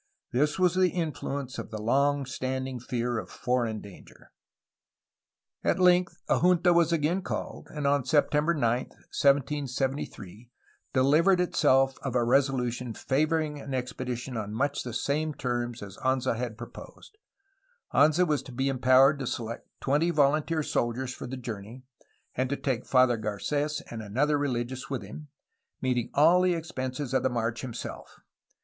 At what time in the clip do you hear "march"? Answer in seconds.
27.29-27.61